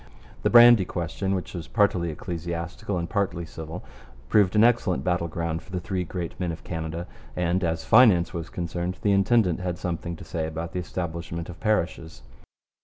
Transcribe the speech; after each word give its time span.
The 0.41 0.49
brandy 0.49 0.83
question, 0.83 1.35
which 1.35 1.53
was 1.53 1.67
partly 1.67 2.09
ecclesiastical 2.09 2.97
and 2.97 3.07
partly 3.07 3.45
civil, 3.45 3.83
proved 4.29 4.55
an 4.55 4.63
excellent 4.63 5.03
battle 5.03 5.27
ground 5.27 5.61
for 5.61 5.71
the 5.71 5.79
three 5.79 6.03
great 6.05 6.39
men 6.39 6.51
of 6.51 6.63
Canada; 6.63 7.05
and, 7.35 7.63
as 7.63 7.85
finance 7.85 8.33
was 8.33 8.49
concerned, 8.49 8.97
the 9.03 9.11
intendant 9.11 9.59
had 9.59 9.77
something 9.77 10.15
to 10.15 10.23
say 10.23 10.47
about 10.47 10.71
the 10.73 10.79
establishment 10.79 11.49
of 11.49 11.59
parishes. 11.59 12.23